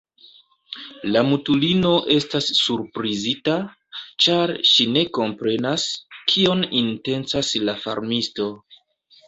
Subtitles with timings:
[1.15, 3.59] La mutulino estas surprizita,
[4.27, 5.87] ĉar ŝi ne komprenas,
[6.35, 8.53] kion intencas la farmisto.